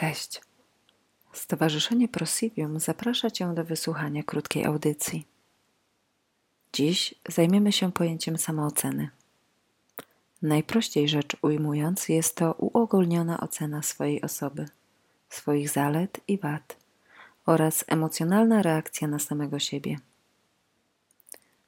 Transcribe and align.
Cześć. 0.00 0.40
Stowarzyszenie 1.32 2.08
Prosivium 2.08 2.80
zaprasza 2.80 3.30
Cię 3.30 3.54
do 3.54 3.64
wysłuchania 3.64 4.22
krótkiej 4.22 4.64
audycji. 4.64 5.26
Dziś 6.72 7.14
zajmiemy 7.28 7.72
się 7.72 7.92
pojęciem 7.92 8.38
samooceny. 8.38 9.10
Najprościej 10.42 11.08
rzecz 11.08 11.36
ujmując, 11.42 12.08
jest 12.08 12.36
to 12.36 12.52
uogólniona 12.52 13.40
ocena 13.40 13.82
swojej 13.82 14.22
osoby, 14.22 14.66
swoich 15.28 15.70
zalet 15.70 16.20
i 16.28 16.38
wad 16.38 16.76
oraz 17.46 17.84
emocjonalna 17.86 18.62
reakcja 18.62 19.08
na 19.08 19.18
samego 19.18 19.58
siebie. 19.58 19.96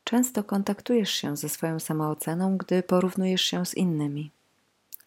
Często 0.04 0.44
kontaktujesz 0.44 1.10
się 1.10 1.36
ze 1.36 1.48
swoją 1.48 1.80
samooceną, 1.80 2.56
gdy 2.56 2.82
porównujesz 2.82 3.42
się 3.42 3.66
z 3.66 3.74
innymi, 3.74 4.30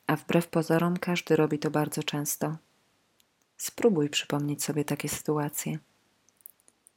a 0.08 0.16
wbrew 0.16 0.48
pozorom 0.48 0.98
każdy 0.98 1.36
robi 1.36 1.60
to 1.60 1.72
bardzo 1.72 2.04
często 2.04 2.58
Spróbuj 3.58 4.10
przypomnieć 4.10 4.64
sobie 4.64 4.86
takie 4.86 5.10
sytuacje. 5.10 5.80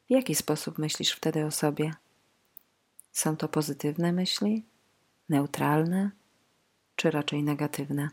W 0.07 0.11
jaki 0.11 0.35
sposób 0.35 0.79
myślisz 0.79 1.13
wtedy 1.13 1.45
o 1.45 1.51
sobie? 1.51 1.95
Są 3.13 3.37
to 3.37 3.49
pozytywne 3.49 4.13
myśli, 4.13 4.65
neutralne, 5.29 6.11
czy 6.97 7.11
raczej 7.11 7.43
negatywne? 7.43 8.09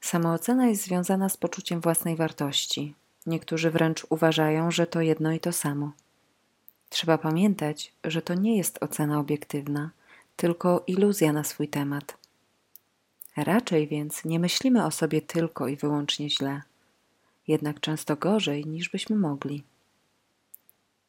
Samoocena 0.00 0.66
jest 0.66 0.82
związana 0.82 1.28
z 1.28 1.36
poczuciem 1.36 1.80
własnej 1.80 2.16
wartości. 2.16 2.94
Niektórzy 3.26 3.70
wręcz 3.70 4.06
uważają, 4.08 4.70
że 4.70 4.86
to 4.86 5.00
jedno 5.00 5.32
i 5.32 5.40
to 5.40 5.52
samo. 5.52 5.92
Trzeba 6.88 7.18
pamiętać, 7.18 7.92
że 8.04 8.22
to 8.22 8.34
nie 8.34 8.56
jest 8.56 8.82
ocena 8.82 9.20
obiektywna, 9.20 9.90
tylko 10.36 10.84
iluzja 10.86 11.32
na 11.32 11.44
swój 11.44 11.68
temat. 11.68 12.21
Raczej 13.36 13.88
więc 13.88 14.24
nie 14.24 14.38
myślimy 14.38 14.84
o 14.84 14.90
sobie 14.90 15.22
tylko 15.22 15.68
i 15.68 15.76
wyłącznie 15.76 16.30
źle, 16.30 16.62
jednak 17.48 17.80
często 17.80 18.16
gorzej 18.16 18.66
niż 18.66 18.88
byśmy 18.88 19.16
mogli. 19.16 19.64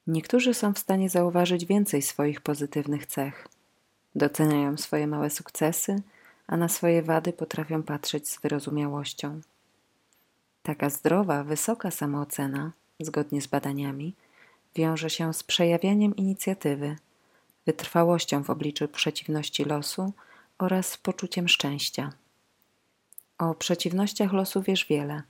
Niektórzy 0.08 0.54
są 0.54 0.74
w 0.74 0.80
stanie 0.80 1.10
zauważyć 1.10 1.66
więcej 1.66 2.02
swoich 2.02 2.42
pozytywnych 2.42 3.06
cech, 3.06 3.48
doceniają 4.16 4.78
swoje 4.78 5.08
małe 5.08 5.30
sukcesy, 5.30 6.02
a 6.48 6.58
na 6.58 6.70
swoje 6.70 7.04
wady 7.04 7.34
potrafią 7.34 7.84
patrzeć 7.84 8.30
z 8.30 8.42
wyrozumiałością. 8.42 9.42
Taka 10.64 10.90
zdrowa, 10.90 11.44
wysoka 11.44 11.92
samoocena, 11.92 12.72
zgodnie 13.00 13.42
z 13.42 13.48
badaniami, 13.48 14.16
wiąże 14.76 15.10
się 15.10 15.34
z 15.34 15.44
przejawianiem 15.44 16.16
inicjatywy, 16.16 16.96
wytrwałością 17.66 18.44
w 18.44 18.50
obliczu 18.50 18.88
przeciwności 18.88 19.66
losu 19.66 20.14
oraz 20.64 20.98
poczuciem 20.98 21.48
szczęścia. 21.48 22.14
O 23.38 23.56
przeciwnościach 23.56 24.34
losu 24.34 24.62
wiesz 24.62 24.86
wiele. 24.86 25.24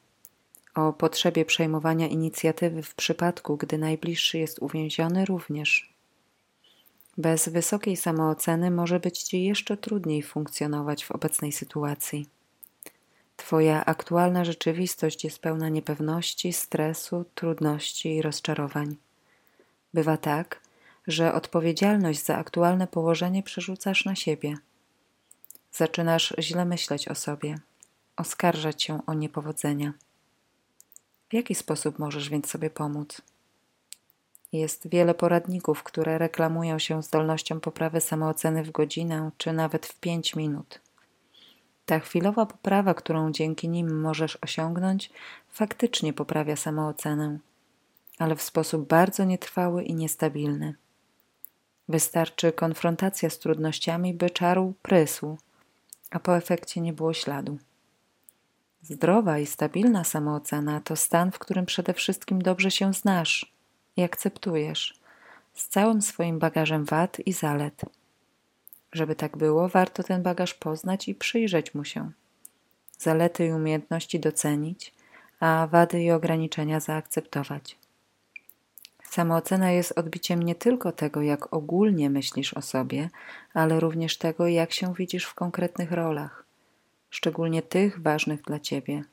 O 0.75 0.93
potrzebie 0.93 1.45
przejmowania 1.45 2.07
inicjatywy 2.07 2.83
w 2.83 2.95
przypadku, 2.95 3.57
gdy 3.57 3.77
najbliższy 3.77 4.37
jest 4.37 4.59
uwięziony, 4.59 5.25
również. 5.25 5.93
Bez 7.17 7.49
wysokiej 7.49 7.97
samooceny 7.97 8.71
może 8.71 8.99
być 8.99 9.23
ci 9.23 9.43
jeszcze 9.43 9.77
trudniej 9.77 10.23
funkcjonować 10.23 11.05
w 11.05 11.11
obecnej 11.11 11.51
sytuacji. 11.51 12.27
Twoja 13.37 13.85
aktualna 13.85 14.45
rzeczywistość 14.45 15.23
jest 15.23 15.39
pełna 15.39 15.69
niepewności, 15.69 16.53
stresu, 16.53 17.25
trudności 17.35 18.15
i 18.15 18.21
rozczarowań. 18.21 18.95
Bywa 19.93 20.17
tak, 20.17 20.59
że 21.07 21.33
odpowiedzialność 21.33 22.25
za 22.25 22.37
aktualne 22.37 22.87
położenie 22.87 23.43
przerzucasz 23.43 24.05
na 24.05 24.15
siebie 24.15 24.57
Zaczynasz 25.75 26.33
źle 26.39 26.65
myśleć 26.65 27.07
o 27.07 27.15
sobie, 27.15 27.55
oskarżać 28.17 28.83
się 28.83 29.05
o 29.05 29.13
niepowodzenia. 29.13 29.93
W 31.29 31.33
jaki 31.33 31.55
sposób 31.55 31.99
możesz 31.99 32.29
więc 32.29 32.49
sobie 32.49 32.69
pomóc? 32.69 33.21
Jest 34.51 34.89
wiele 34.89 35.13
poradników, 35.13 35.83
które 35.83 36.17
reklamują 36.17 36.79
się 36.79 37.03
zdolnością 37.03 37.59
poprawy 37.59 38.01
samooceny 38.01 38.63
w 38.63 38.71
godzinę 38.71 39.31
czy 39.37 39.53
nawet 39.53 39.85
w 39.85 39.99
pięć 39.99 40.35
minut. 40.35 40.79
Ta 41.85 41.99
chwilowa 41.99 42.45
poprawa, 42.45 42.93
którą 42.93 43.31
dzięki 43.31 43.69
nim 43.69 44.01
możesz 44.01 44.37
osiągnąć, 44.41 45.09
faktycznie 45.49 46.13
poprawia 46.13 46.55
samoocenę, 46.55 47.39
ale 48.19 48.35
w 48.35 48.41
sposób 48.41 48.87
bardzo 48.87 49.23
nietrwały 49.23 49.83
i 49.83 49.93
niestabilny. 49.93 50.75
Wystarczy 51.89 52.51
konfrontacja 52.51 53.29
z 53.29 53.39
trudnościami, 53.39 54.13
by 54.13 54.29
czarł 54.29 54.73
prysł 54.81 55.37
a 56.13 56.19
po 56.19 56.37
efekcie 56.37 56.81
nie 56.81 56.93
było 56.93 57.13
śladu. 57.13 57.57
Zdrowa 58.81 59.39
i 59.39 59.45
stabilna 59.45 60.03
samoocena 60.03 60.81
to 60.81 60.95
stan, 60.95 61.31
w 61.31 61.39
którym 61.39 61.65
przede 61.65 61.93
wszystkim 61.93 62.41
dobrze 62.41 62.71
się 62.71 62.93
znasz 62.93 63.53
i 63.97 64.03
akceptujesz, 64.03 64.99
z 65.53 65.67
całym 65.67 66.01
swoim 66.01 66.39
bagażem 66.39 66.85
wad 66.85 67.19
i 67.25 67.33
zalet. 67.33 67.81
Żeby 68.91 69.15
tak 69.15 69.37
było, 69.37 69.69
warto 69.69 70.03
ten 70.03 70.23
bagaż 70.23 70.53
poznać 70.53 71.07
i 71.07 71.15
przyjrzeć 71.15 71.73
mu 71.73 71.85
się. 71.85 72.11
Zalety 72.97 73.45
i 73.45 73.51
umiejętności 73.51 74.19
docenić, 74.19 74.93
a 75.39 75.67
wady 75.71 76.03
i 76.03 76.11
ograniczenia 76.11 76.79
zaakceptować. 76.79 77.77
Samoocena 79.13 79.71
jest 79.71 79.93
odbiciem 79.99 80.43
nie 80.43 80.55
tylko 80.55 80.91
tego, 80.91 81.21
jak 81.21 81.53
ogólnie 81.53 82.09
myślisz 82.09 82.53
o 82.53 82.61
sobie, 82.61 83.09
ale 83.53 83.79
również 83.79 84.17
tego, 84.17 84.47
jak 84.47 84.71
się 84.71 84.93
widzisz 84.93 85.25
w 85.25 85.33
konkretnych 85.33 85.91
rolach, 85.91 86.45
szczególnie 87.09 87.61
tych 87.61 88.01
ważnych 88.01 88.41
dla 88.41 88.59
ciebie. 88.59 89.03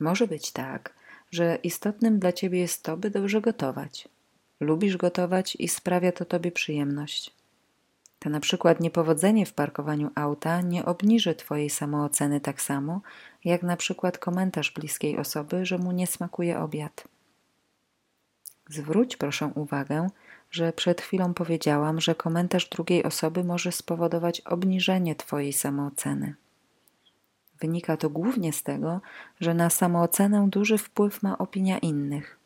Może 0.00 0.26
być 0.26 0.52
tak, 0.52 0.94
że 1.30 1.58
istotnym 1.62 2.18
dla 2.18 2.32
ciebie 2.32 2.60
jest 2.60 2.82
to, 2.82 2.96
by 2.96 3.10
dobrze 3.10 3.40
gotować. 3.40 4.08
Lubisz 4.60 4.96
gotować 4.96 5.56
i 5.56 5.68
sprawia 5.68 6.12
to 6.12 6.24
tobie 6.24 6.52
przyjemność. 6.52 7.34
To 8.18 8.30
na 8.30 8.40
przykład 8.40 8.80
niepowodzenie 8.80 9.46
w 9.46 9.52
parkowaniu 9.52 10.10
auta 10.14 10.60
nie 10.60 10.84
obniży 10.84 11.34
twojej 11.34 11.70
samooceny 11.70 12.40
tak 12.40 12.62
samo, 12.62 13.00
jak 13.44 13.62
na 13.62 13.76
przykład 13.76 14.18
komentarz 14.18 14.70
bliskiej 14.70 15.18
osoby, 15.18 15.66
że 15.66 15.78
mu 15.78 15.92
nie 15.92 16.06
smakuje 16.06 16.58
obiad. 16.58 17.11
Zwróć 18.72 19.16
proszę 19.16 19.46
uwagę, 19.54 20.06
że 20.50 20.72
przed 20.72 21.00
chwilą 21.00 21.34
powiedziałam, 21.34 22.00
że 22.00 22.14
komentarz 22.14 22.68
drugiej 22.68 23.04
osoby 23.04 23.44
może 23.44 23.72
spowodować 23.72 24.40
obniżenie 24.40 25.14
Twojej 25.14 25.52
samooceny. 25.52 26.34
Wynika 27.60 27.96
to 27.96 28.10
głównie 28.10 28.52
z 28.52 28.62
tego, 28.62 29.00
że 29.40 29.54
na 29.54 29.70
samoocenę 29.70 30.48
duży 30.50 30.78
wpływ 30.78 31.22
ma 31.22 31.38
opinia 31.38 31.78
innych. 31.78 32.38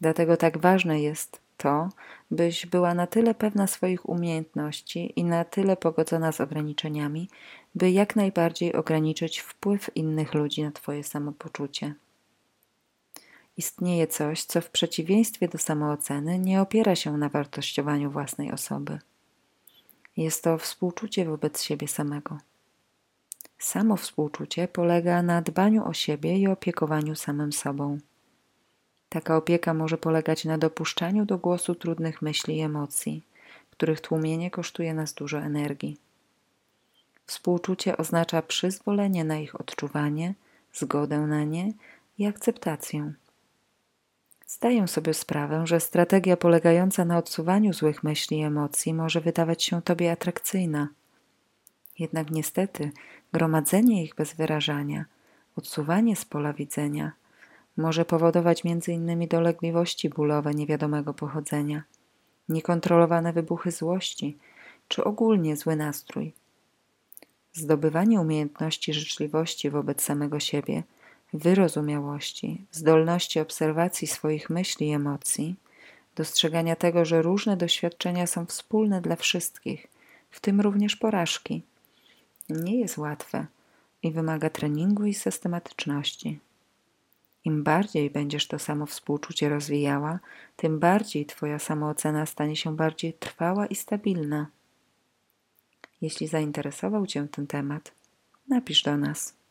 Dlatego 0.00 0.36
tak 0.36 0.58
ważne 0.58 1.00
jest 1.00 1.40
to, 1.56 1.88
byś 2.30 2.66
była 2.66 2.94
na 2.94 3.06
tyle 3.06 3.34
pewna 3.34 3.66
swoich 3.66 4.08
umiejętności 4.08 5.12
i 5.16 5.24
na 5.24 5.44
tyle 5.44 5.76
pogodzona 5.76 6.32
z 6.32 6.40
ograniczeniami, 6.40 7.28
by 7.74 7.90
jak 7.90 8.16
najbardziej 8.16 8.72
ograniczyć 8.72 9.38
wpływ 9.38 9.90
innych 9.96 10.34
ludzi 10.34 10.62
na 10.62 10.70
Twoje 10.70 11.04
samopoczucie 11.04 11.94
istnieje 13.56 14.06
coś, 14.06 14.44
co 14.44 14.60
w 14.60 14.70
przeciwieństwie 14.70 15.48
do 15.48 15.58
samooceny 15.58 16.38
nie 16.38 16.60
opiera 16.60 16.96
się 16.96 17.16
na 17.16 17.28
wartościowaniu 17.28 18.10
własnej 18.10 18.52
osoby. 18.52 18.98
Jest 20.16 20.44
to 20.44 20.58
współczucie 20.58 21.24
wobec 21.24 21.62
siebie 21.62 21.88
samego. 21.88 22.38
Samo 23.58 23.96
współczucie 23.96 24.68
polega 24.68 25.22
na 25.22 25.42
dbaniu 25.42 25.84
o 25.84 25.92
siebie 25.92 26.38
i 26.38 26.46
opiekowaniu 26.48 27.14
samym 27.14 27.52
sobą. 27.52 27.98
Taka 29.08 29.36
opieka 29.36 29.74
może 29.74 29.98
polegać 29.98 30.44
na 30.44 30.58
dopuszczaniu 30.58 31.24
do 31.26 31.38
głosu 31.38 31.74
trudnych 31.74 32.22
myśli 32.22 32.56
i 32.56 32.60
emocji, 32.60 33.22
których 33.70 34.00
tłumienie 34.00 34.50
kosztuje 34.50 34.94
nas 34.94 35.14
dużo 35.14 35.38
energii. 35.38 35.96
Współczucie 37.26 37.96
oznacza 37.96 38.42
przyzwolenie 38.42 39.24
na 39.24 39.38
ich 39.38 39.60
odczuwanie, 39.60 40.34
zgodę 40.72 41.18
na 41.18 41.44
nie 41.44 41.72
i 42.18 42.26
akceptację. 42.26 43.12
Zdaję 44.52 44.88
sobie 44.88 45.14
sprawę, 45.14 45.66
że 45.66 45.80
strategia 45.80 46.36
polegająca 46.36 47.04
na 47.04 47.18
odsuwaniu 47.18 47.72
złych 47.72 48.02
myśli 48.02 48.38
i 48.38 48.42
emocji 48.42 48.94
może 48.94 49.20
wydawać 49.20 49.64
się 49.64 49.82
Tobie 49.82 50.12
atrakcyjna. 50.12 50.88
Jednak 51.98 52.30
niestety 52.30 52.90
gromadzenie 53.32 54.04
ich 54.04 54.14
bez 54.14 54.34
wyrażania, 54.34 55.04
odsuwanie 55.56 56.16
z 56.16 56.24
pola 56.24 56.52
widzenia 56.52 57.12
może 57.76 58.04
powodować 58.04 58.62
m.in. 58.64 59.28
dolegliwości 59.28 60.08
bólowe 60.08 60.54
niewiadomego 60.54 61.14
pochodzenia, 61.14 61.82
niekontrolowane 62.48 63.32
wybuchy 63.32 63.70
złości 63.70 64.38
czy 64.88 65.04
ogólnie 65.04 65.56
zły 65.56 65.76
nastrój. 65.76 66.32
Zdobywanie 67.52 68.20
umiejętności 68.20 68.94
życzliwości 68.94 69.70
wobec 69.70 70.02
samego 70.02 70.40
siebie– 70.40 70.82
wyrozumiałości, 71.32 72.66
zdolności 72.70 73.40
obserwacji 73.40 74.06
swoich 74.06 74.50
myśli 74.50 74.88
i 74.88 74.92
emocji, 74.92 75.56
dostrzegania 76.14 76.76
tego, 76.76 77.04
że 77.04 77.22
różne 77.22 77.56
doświadczenia 77.56 78.26
są 78.26 78.46
wspólne 78.46 79.00
dla 79.00 79.16
wszystkich, 79.16 79.86
w 80.30 80.40
tym 80.40 80.60
również 80.60 80.96
porażki. 80.96 81.62
Nie 82.48 82.80
jest 82.80 82.98
łatwe, 82.98 83.46
i 84.02 84.12
wymaga 84.12 84.50
treningu 84.50 85.04
i 85.04 85.14
systematyczności. 85.14 86.40
Im 87.44 87.62
bardziej 87.62 88.10
będziesz 88.10 88.46
to 88.48 88.58
samo 88.58 88.86
współczucie 88.86 89.48
rozwijała, 89.48 90.18
tym 90.56 90.78
bardziej 90.78 91.26
Twoja 91.26 91.58
samoocena 91.58 92.26
stanie 92.26 92.56
się 92.56 92.76
bardziej 92.76 93.12
trwała 93.12 93.66
i 93.66 93.74
stabilna. 93.74 94.46
Jeśli 96.00 96.26
zainteresował 96.28 97.06
Cię 97.06 97.28
ten 97.30 97.46
temat, 97.46 97.92
napisz 98.48 98.82
do 98.82 98.96
nas. 98.96 99.41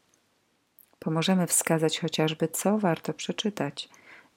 Pomożemy 1.03 1.47
wskazać 1.47 1.99
chociażby, 1.99 2.47
co 2.47 2.77
warto 2.77 3.13
przeczytać, 3.13 3.89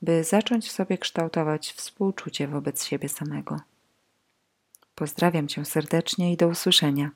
by 0.02 0.24
zacząć 0.24 0.68
w 0.68 0.72
sobie 0.72 0.98
kształtować 0.98 1.72
współczucie 1.72 2.48
wobec 2.48 2.84
siebie 2.84 3.08
samego. 3.08 3.60
Pozdrawiam 4.94 5.48
Cię 5.48 5.64
serdecznie 5.64 6.32
i 6.32 6.36
do 6.36 6.48
usłyszenia. 6.48 7.10